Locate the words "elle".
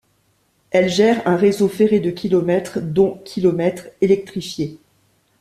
0.71-0.89